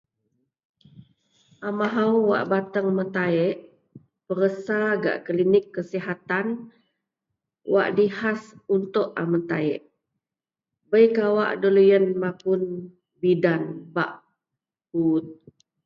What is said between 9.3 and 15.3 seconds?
metaik, bei kawak deloyien mapun bidan bak puut